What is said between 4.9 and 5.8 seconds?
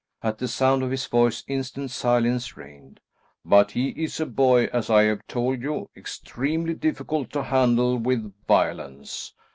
have told